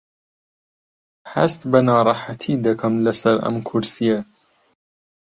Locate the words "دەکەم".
2.65-2.93